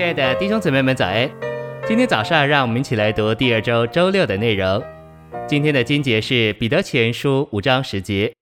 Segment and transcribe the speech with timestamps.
[0.00, 1.30] 亲爱的弟兄姊妹们，早安！
[1.86, 4.82] 今天早上，让我们一起来读第二周周六的内容。
[5.46, 8.32] 今天的经节是彼得前书五章十节。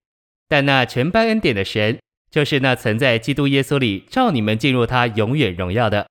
[0.46, 1.98] 但那全般恩典的神，
[2.30, 6.06] 就是那曾在基督耶稣里召你们进入他永远荣耀的。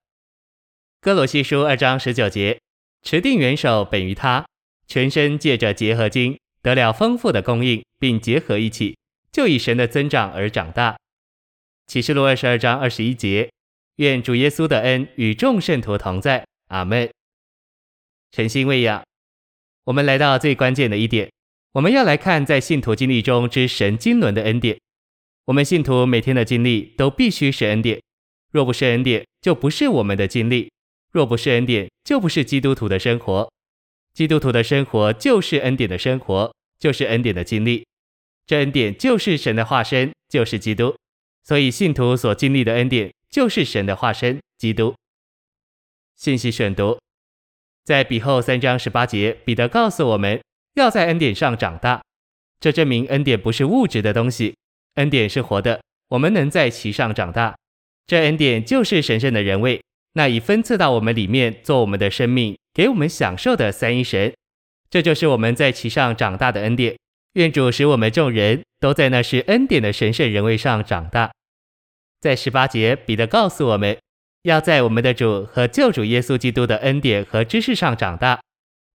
[1.00, 2.60] 哥罗西书二章十九节，
[3.04, 4.46] 持定元首本于他，
[4.86, 8.98] 全身借着结合经得了丰富的供应，并结合一起，
[9.32, 10.98] 就以神的增长而长大。
[11.88, 13.50] 启示录二十二章二十一节，
[13.98, 16.46] 愿主耶稣的恩与众圣徒同在。
[16.68, 17.10] 阿门。
[18.32, 19.04] 诚心喂养，
[19.86, 21.32] 我们来到最关键的一点。
[21.72, 24.78] 我们要来看在信徒经历中之神经纶的恩典。
[25.46, 28.00] 我们信徒每天的经历都必须是恩典，
[28.52, 30.70] 若不是恩典，就不是我们的经历；
[31.12, 33.52] 若不是恩典，就不是基督徒的生活。
[34.14, 37.88] 基督徒的生活就是恩典的生活，就是恩典的经历。
[38.46, 40.96] 这恩典就是神的化身，就是基督。
[41.44, 44.96] 所以信徒所经历的恩典就是神的化身，基督。
[46.16, 46.98] 信息选读，
[47.84, 50.42] 在彼后三章十八节，彼得告诉我们。
[50.74, 52.02] 要在恩典上长大，
[52.60, 54.56] 这证明恩典不是物质的东西，
[54.96, 57.56] 恩典是活的，我们能在其上长大。
[58.08, 64.34] 这恩典就是神圣的人位，那已分赐到我们里面做我们的生命，给我们享受的三一神。
[64.90, 66.98] 这就是我们在其上长大的恩典。
[67.34, 71.30] 愿主使我们众人都在那是恩典的神圣人位上长大。
[72.20, 73.98] 在十八节，彼得告诉我们，
[74.44, 78.40] 要在我们的主和救主耶稣基督的恩典和知识上长大。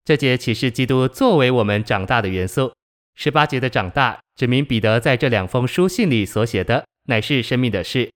[0.03, 2.73] 这节启示基督作为我们长大的元素。
[3.15, 8.09] 十八节的长大，指明彼得在这两封书信里所写的乃是生命的事。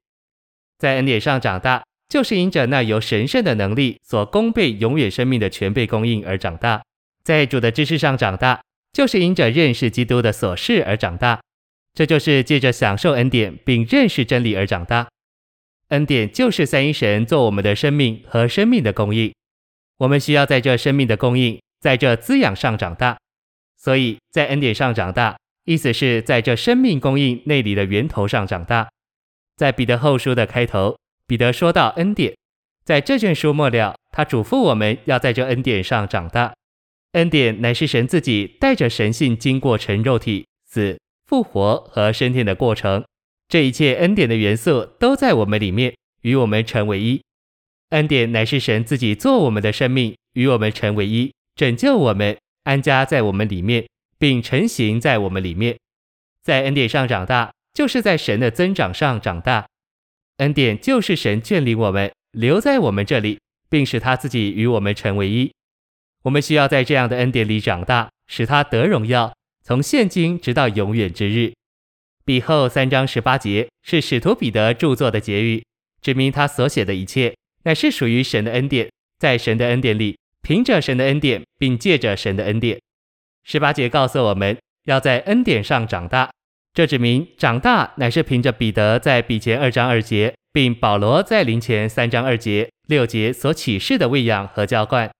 [0.78, 6.82] 在恩典上长大，就是因着那由神圣的能力所供备永远生命的全备供应而长大；
[7.24, 8.62] 在主的知识上长大，
[8.92, 11.40] 就是因着认识基督的所事而长大。
[11.98, 15.08] 这就是借着享受恩典并认识真理而长大。
[15.88, 19.34] 恩典就是三一神做我们的生命和生命的供应。
[19.98, 21.60] 我们需要在这生命的供应。
[21.80, 23.18] 在这滋养上长大，
[23.78, 28.90] 所以在恩典上长大，意思是在这生命供应内里的源头上长大。
[29.56, 32.36] 在彼得后书的开头，彼得说到恩典，
[32.84, 36.54] 在这卷书末了，他嘱咐我们要在这恩典上长大。
[37.14, 43.04] 恩典乃是神自己带着神性经过成肉体、死、复活和升天的过程，
[43.50, 47.22] 这一切恩典的元素都在我们里面，与我们成为一。
[47.90, 51.34] 恩典乃是神自己做我们的生命，与我们成为一。
[51.56, 55.78] 拯救我们，安家在我们里面，并成形在我们里面，
[56.42, 59.68] 在恩典上长大，就是在神的增长上长大。
[60.38, 63.40] 恩典就是神眷领我们，留在我们这里，
[63.70, 65.52] 并使他自己与我们成为一。
[66.24, 69.34] 我们需要在这样的恩典里长大，使他得荣耀，
[69.68, 71.52] 从现今直到永远之日。
[72.24, 75.62] 彼后三章十八节是使徒彼得著作的结语，
[76.02, 77.36] 指明他所写的一切
[77.66, 78.90] 乃是属于神的恩典，
[79.20, 80.18] 在神的恩典里。
[80.42, 82.80] 凭着神的恩典，并借着神的恩典，
[83.44, 86.30] 十八节告诉我们要在恩典上长大。
[86.74, 95.12] 这指明长大乃是凭着彼得在彼前二章二节，并保罗在林前三章二节、六节所启示的喂养和浇灌。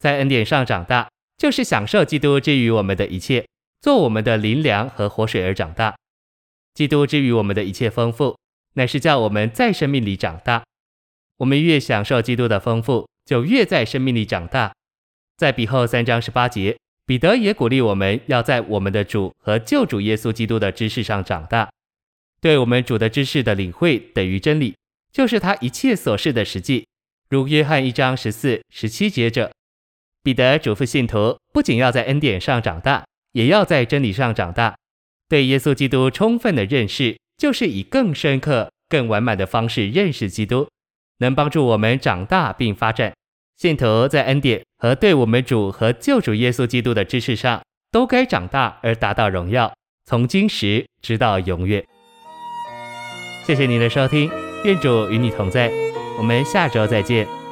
[0.00, 1.08] 在恩典上长大，
[1.38, 3.46] 就是享受基督之于我们的一切，
[3.80, 5.96] 做我们的灵粮和活水而长大。
[6.74, 8.36] 基督之于我们的一切丰富，
[8.74, 10.64] 乃是叫我们在生命里长大。
[11.38, 14.72] 我们越享受基督的丰富，就越在生命里长大。
[15.36, 21.70] 在彼后三章十八节，彼得也鼓励我们要在我们的主和救主耶稣基督的知识上长大。
[22.40, 24.74] 对我们主的知识的领会等于真理，
[25.12, 26.86] 就是他一切所示的实际。
[27.28, 29.50] 如约翰一章十四、十七节者，
[30.22, 33.04] 彼得嘱咐信徒，不仅要在恩典上长大，
[33.36, 34.74] 也要在真理上长大。
[35.28, 40.66] 对耶稣基督充分的认识，就是以更深刻、更完满的方式认识基督。
[41.18, 43.12] 能帮助我们长大并发展，
[43.58, 47.60] 信徒在恩典和对我们主和救主耶稣基督的知识上，
[47.90, 49.70] 都该长大而达到荣耀，
[50.06, 51.84] 从今时直到永远。
[53.44, 54.30] 谢谢您的收听，
[54.64, 55.70] 愿主与你同在，
[56.18, 57.45] 我们下周再见。